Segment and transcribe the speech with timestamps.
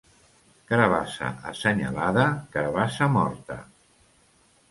[0.69, 3.59] Carabassa assenyalada, carabassa morta.